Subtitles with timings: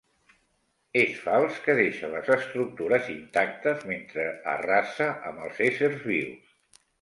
[1.01, 6.59] És fals que deixe les estructures intactes mentre arrasa amb els éssers vius.